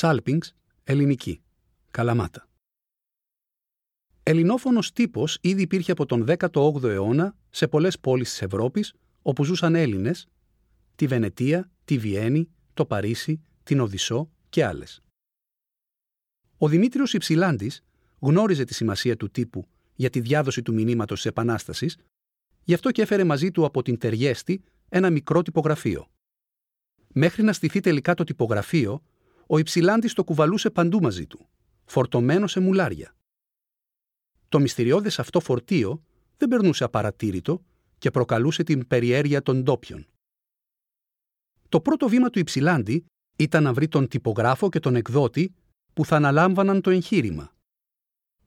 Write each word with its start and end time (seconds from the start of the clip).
Σάλπινγκς, 0.00 0.54
ελληνική. 0.84 1.42
Καλαμάτα. 1.90 2.48
Ελληνόφωνος 4.22 4.92
τύπος 4.92 5.38
ήδη 5.40 5.62
υπήρχε 5.62 5.92
από 5.92 6.06
τον 6.06 6.24
18ο 6.26 6.82
αιώνα 6.84 7.36
σε 7.50 7.68
πολλές 7.68 7.98
πόλεις 7.98 8.30
της 8.30 8.42
Ευρώπης 8.42 8.94
όπου 9.22 9.44
ζούσαν 9.44 9.74
Έλληνες, 9.74 10.28
τη 10.94 11.06
Βενετία, 11.06 11.70
τη 11.84 11.98
Βιέννη, 11.98 12.50
το 12.74 12.86
Παρίσι, 12.86 13.40
την 13.62 13.80
Οδυσσό 13.80 14.30
και 14.48 14.64
άλλες. 14.64 15.02
Ο 16.58 16.68
Δημήτριος 16.68 17.14
Υψηλάντης 17.14 17.84
γνώριζε 18.18 18.64
τη 18.64 18.74
σημασία 18.74 19.16
του 19.16 19.30
τύπου 19.30 19.68
για 19.94 20.10
τη 20.10 20.20
διάδοση 20.20 20.62
του 20.62 20.74
μηνύματος 20.74 21.16
της 21.16 21.30
Επανάστασης, 21.30 21.96
γι' 22.64 22.74
αυτό 22.74 22.90
και 22.90 23.02
έφερε 23.02 23.24
μαζί 23.24 23.50
του 23.50 23.64
από 23.64 23.82
την 23.82 23.98
Τεριέστη 23.98 24.62
ένα 24.88 25.10
μικρό 25.10 25.42
τυπογραφείο. 25.42 26.10
Μέχρι 27.12 27.42
να 27.42 27.52
στηθεί 27.52 27.80
τελικά 27.80 28.14
το 28.14 28.24
τυπογραφείο, 28.24 29.02
ο 29.52 29.58
Υψηλάντης 29.58 30.12
το 30.12 30.24
κουβαλούσε 30.24 30.70
παντού 30.70 31.00
μαζί 31.00 31.26
του, 31.26 31.48
φορτωμένο 31.84 32.46
σε 32.46 32.60
μουλάρια. 32.60 33.14
Το 34.48 34.60
μυστηριώδες 34.60 35.18
αυτό 35.18 35.40
φορτίο 35.40 36.02
δεν 36.36 36.48
περνούσε 36.48 36.84
απαρατήρητο 36.84 37.62
και 37.98 38.10
προκαλούσε 38.10 38.62
την 38.62 38.86
περιέργεια 38.86 39.42
των 39.42 39.62
ντόπιων. 39.62 40.06
Το 41.68 41.80
πρώτο 41.80 42.08
βήμα 42.08 42.30
του 42.30 42.38
Υψηλάντη 42.38 43.04
ήταν 43.36 43.62
να 43.62 43.72
βρει 43.72 43.88
τον 43.88 44.08
τυπογράφο 44.08 44.68
και 44.68 44.80
τον 44.80 44.96
εκδότη 44.96 45.54
που 45.92 46.04
θα 46.04 46.16
αναλάμβαναν 46.16 46.80
το 46.80 46.90
εγχείρημα. 46.90 47.54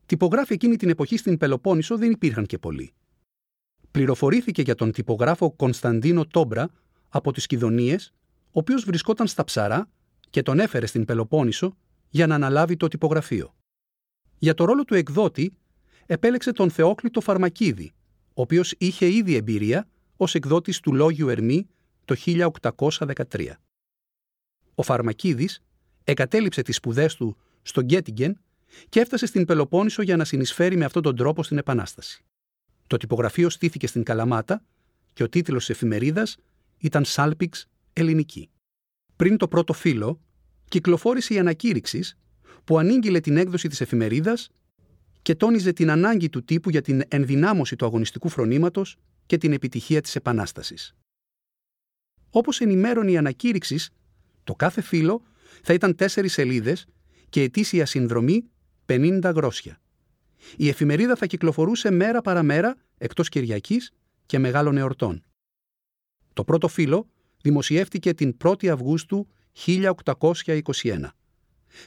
Τυπογράφοι 0.05 0.54
εκείνη 0.54 0.76
την 0.76 0.90
εποχή 0.90 1.18
στην 1.18 1.38
Πελοπόννησο 1.38 1.98
δεν 1.98 2.12
υπήρχαν 2.12 2.46
και 2.46 2.58
πολλοί. 2.58 2.94
Πληροφορήθηκε 3.91 4.62
για 4.62 4.76
τον 4.76 4.91
τυπογράφο 4.91 5.52
Κωνσταντίνο 5.52 6.26
Τόμπρα 6.26 6.70
από 7.10 7.32
τις 7.32 7.46
Κιδωνίες, 7.46 8.13
ο 8.46 8.60
οποίος 8.60 8.84
βρισκόταν 8.84 9.27
στα 9.27 9.44
ψαρά 9.44 9.90
και 10.34 10.42
τον 10.42 10.60
έφερε 10.60 10.86
στην 10.86 11.05
Πελοπόννησο 11.05 11.78
για 12.10 12.28
να 12.28 12.36
αναλάβει 12.36 12.78
το 12.78 12.88
τυπογραφείο. 12.88 13.55
Για 14.38 14.54
το 14.54 14.66
ρόλο 14.66 14.84
του 14.86 14.94
εκδότη 14.94 15.54
επέλεξε 16.05 16.52
τον 16.52 16.70
Θεόκλητο 16.70 17.21
Φαρμακίδη, 17.21 17.94
ο 18.34 18.41
οποίος 18.41 18.74
είχε 18.77 19.10
ήδη 19.10 19.35
εμπειρία 19.35 19.88
ως 20.18 20.35
εκδότης 20.35 20.80
του 20.80 20.94
Λόγιου 20.94 21.30
Ερμή 21.30 21.68
το 22.05 22.16
1813. 22.26 23.52
Ο 24.76 24.84
Φαρμακίδης 24.84 25.63
εγκατέλειψε 26.04 26.62
τις 26.62 26.76
σπουδές 26.76 27.16
του 27.16 27.38
στο 27.62 27.82
Γκέτιγκεν 27.82 28.40
και 28.90 29.00
έφτασε 29.00 29.26
στην 29.26 29.46
Πελοπόννησο 29.46 30.02
για 30.02 30.16
να 30.16 30.26
συνεισφέρει 30.26 30.77
με 30.77 30.85
αυτόν 30.85 31.02
τον 31.02 31.16
τρόπο 31.16 31.44
στην 31.44 31.57
Επανάσταση. 31.57 32.24
Το 32.88 32.98
τυπογραφείο 32.98 33.50
στήθηκε 33.50 33.88
στην 33.88 34.04
Καλαμάτα 34.04 34.63
και 35.13 35.24
ο 35.24 35.29
τίτλος 35.29 35.66
της 35.66 35.76
εφημερίδας 35.76 36.38
ήταν 36.77 37.05
«Σάλπιξ 37.05 37.70
Ελληνική». 37.94 38.50
Πριν 39.16 39.38
το 39.38 39.48
πρώτο 39.48 39.74
φύλλο, 39.74 40.20
κυκλοφόρησε 40.68 41.34
η 41.34 41.40
ανακήρυξης 41.40 42.18
που 42.64 42.80
ανήγγειλε 42.80 43.20
την 43.20 43.38
έκδοση 43.38 43.68
της 43.68 43.82
εφημερίδας 43.82 44.50
και 45.22 45.36
τόνιζε 45.36 45.74
την 45.74 45.90
ανάγκη 45.90 46.30
του 46.30 46.44
τύπου 46.44 46.70
για 46.70 46.82
την 46.82 47.02
ενδυνάμωση 47.08 47.76
του 47.76 47.86
αγωνιστικού 47.86 48.30
φρονήματος 48.30 48.98
και 49.26 49.38
την 49.38 49.54
επιτυχία 49.54 50.02
της 50.02 50.16
Επανάστασης. 50.16 50.96
Όπως 52.30 52.60
ενημέρωνε 52.60 53.12
η 53.12 53.18
ανακήρυξης, 53.18 53.90
το 54.44 54.54
κάθε 54.54 54.82
φύλλο 54.82 55.22
θα 55.62 55.74
ήταν 55.74 55.96
τέσσερις 55.96 56.34
σελίδες 56.34 56.86
και 57.30 57.41
ετήσια 57.41 57.86
συνδρομή 57.86 58.50
50 58.86 59.32
γρόσια. 59.36 59.82
Η 60.58 60.68
εφημερίδα 60.68 61.16
θα 61.16 61.26
κυκλοφορούσε 61.26 61.91
μέρα 61.91 62.22
παραμέρα 62.22 62.76
εκτός 62.98 63.30
Κυριακής 63.30 63.91
και 64.25 64.40
μεγάλων 64.40 64.78
εορτών. 64.78 65.24
Το 66.34 66.44
πρώτο 66.44 66.68
φύλλο 66.68 67.08
δημοσιεύτηκε 67.41 68.14
την 68.14 68.38
1η 68.44 68.68
Αυγούστου 68.68 69.28
1821. 69.66 71.09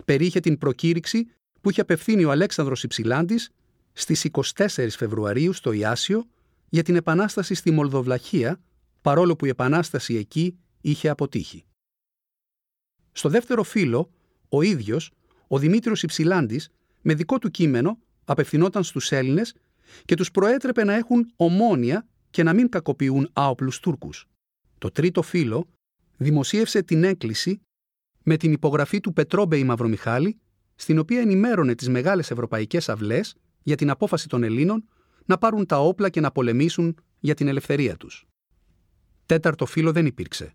Περίχε 0.04 0.40
την 0.40 0.58
προκήρυξη 0.58 1.26
που 1.60 1.70
είχε 1.70 1.80
απευθύνει 1.80 2.24
ο 2.24 2.30
Αλέξανδρος 2.30 2.82
Υψηλάντης 2.82 3.50
στις 3.92 4.28
24 4.32 4.88
Φεβρουαρίου 4.90 5.52
στο 5.52 5.72
Ιάσιο 5.72 6.26
για 6.68 6.82
την 6.82 6.96
επανάσταση 6.96 7.54
στη 7.54 7.70
Μολδοβλαχία, 7.70 8.60
παρόλο 9.00 9.36
που 9.36 9.46
η 9.46 9.48
επανάσταση 9.48 10.14
εκεί 10.14 10.58
είχε 10.80 11.08
αποτύχει. 11.08 11.64
Στο 13.12 13.28
δεύτερο 13.28 13.62
φύλλο, 13.62 14.10
ο 14.48 14.62
ίδιος, 14.62 15.10
ο 15.46 15.58
Δημήτριος 15.58 16.02
Υψηλάντης, 16.02 16.70
με 17.02 17.14
δικό 17.14 17.38
του 17.38 17.50
κείμενο, 17.50 17.98
απευθυνόταν 18.24 18.84
στους 18.84 19.12
Έλληνες 19.12 19.54
και 20.04 20.14
τους 20.14 20.30
προέτρεπε 20.30 20.84
να 20.84 20.94
έχουν 20.94 21.32
ομόνια 21.36 22.06
και 22.30 22.42
να 22.42 22.52
μην 22.52 22.68
κακοποιούν 22.68 23.30
άοπλους 23.32 23.80
Τούρκους. 23.80 24.28
Το 24.78 24.90
τρίτο 24.90 25.22
φύλλο 25.22 25.68
δημοσίευσε 26.16 26.82
την 26.82 27.04
έκκληση 27.04 27.60
με 28.22 28.36
την 28.36 28.52
υπογραφή 28.52 29.00
του 29.00 29.12
Πετρόμπεϊ 29.12 29.64
Μαυρομιχάλη, 29.64 30.38
στην 30.74 30.98
οποία 30.98 31.20
ενημέρωνε 31.20 31.74
τις 31.74 31.88
μεγάλες 31.88 32.30
ευρωπαϊκές 32.30 32.88
αυλές 32.88 33.34
για 33.62 33.76
την 33.76 33.90
απόφαση 33.90 34.28
των 34.28 34.42
Ελλήνων 34.42 34.84
να 35.24 35.38
πάρουν 35.38 35.66
τα 35.66 35.80
όπλα 35.80 36.08
και 36.08 36.20
να 36.20 36.30
πολεμήσουν 36.30 36.96
για 37.18 37.34
την 37.34 37.48
ελευθερία 37.48 37.96
τους. 37.96 38.26
Τέταρτο 39.26 39.66
φύλλο 39.66 39.92
δεν 39.92 40.06
υπήρξε. 40.06 40.54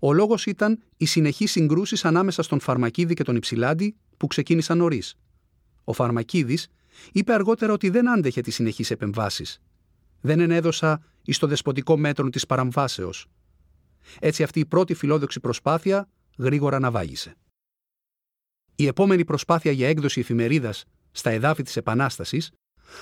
Ο 0.00 0.12
λόγος 0.12 0.46
ήταν 0.46 0.82
οι 0.96 1.06
συνεχείς 1.06 1.50
συγκρούσεις 1.50 2.04
ανάμεσα 2.04 2.42
στον 2.42 2.60
Φαρμακίδη 2.60 3.14
και 3.14 3.22
τον 3.22 3.36
Υψηλάντη 3.36 3.96
που 4.16 4.26
ξεκίνησαν 4.26 4.78
νωρίς. 4.78 5.14
Ο 5.84 5.92
Φαρμακίδης 5.92 6.68
είπε 7.12 7.32
αργότερα 7.32 7.72
ότι 7.72 7.88
δεν 7.90 8.10
άντεχε 8.10 8.40
τις 8.40 8.54
συνεχείς 8.54 8.90
επεμβάσεις. 8.90 9.60
Δεν 10.20 10.40
ενέδωσα 10.40 11.02
εις 11.22 11.38
το 11.38 11.46
δεσποτικό 11.46 11.96
μέτρο 11.96 12.28
της 12.28 12.46
παραμβάσεως. 12.46 13.26
Έτσι 14.20 14.42
αυτή 14.42 14.60
η 14.60 14.66
πρώτη 14.66 14.94
φιλόδοξη 14.94 15.40
προσπάθεια 15.40 16.08
γρήγορα 16.38 16.78
ναυάγησε. 16.78 17.34
Η 18.76 18.86
επόμενη 18.86 19.24
προσπάθεια 19.24 19.72
για 19.72 19.88
έκδοση 19.88 20.20
εφημερίδας 20.20 20.84
στα 21.10 21.30
εδάφη 21.30 21.62
της 21.62 21.76
Επανάστασης 21.76 22.50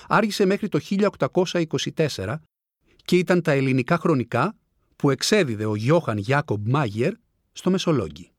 άργησε 0.09 0.45
μέχρι 0.45 0.69
το 0.69 0.81
1824 0.81 2.37
και 3.05 3.17
ήταν 3.17 3.43
τα 3.43 3.53
ελληνικά 3.53 3.99
χρονικά 3.99 4.57
που 4.97 5.11
εξέδιδε 5.11 5.65
ο 5.65 5.75
Γιώχαν 5.75 6.19
Γιάκομπ 6.19 6.69
Μάγερ 6.69 7.13
στο 7.53 7.71
Μεσολόγγι. 7.71 8.31